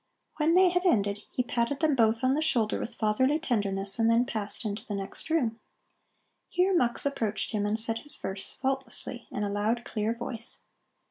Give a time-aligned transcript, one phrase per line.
[0.37, 4.09] When they had ended, he patted them both on the shoulder with fatherly tenderness and
[4.09, 5.59] then passed into the next room.
[6.49, 10.61] Here Mux approached him and said his verse faultlessly in a loud, clear voice.